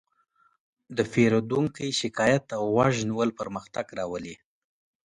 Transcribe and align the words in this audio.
د 0.97 0.97
پیرودونکي 1.11 1.87
شکایت 2.01 2.41
ته 2.49 2.55
غوږ 2.69 2.95
نیول 3.09 3.29
پرمختګ 3.39 3.85
راولي. 3.99 4.35